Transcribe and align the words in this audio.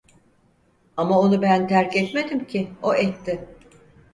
Ama 0.97 1.19
onu 1.19 1.41
ben 1.41 1.67
terk 1.67 1.95
etmedim 1.95 2.45
ki, 2.47 2.71
o 2.83 2.93
etti. 2.95 3.47